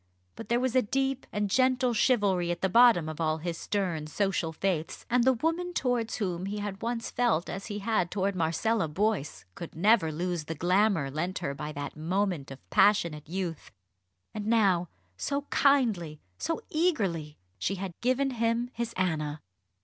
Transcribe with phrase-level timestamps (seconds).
[0.35, 4.07] But there was a deep and gentle chivalry at the bottom of all his stern
[4.07, 8.35] social faiths; and the woman towards whom he had once felt as he had towards
[8.35, 13.69] Marcella Boyce could never lose the glamour lent her by that moment of passionate youth.
[14.33, 17.37] And now, so kindly, so eagerly!
[17.59, 19.39] she had given him his Anna.